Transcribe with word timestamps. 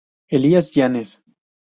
Elías 0.37 0.71
Yanes. 0.75 1.21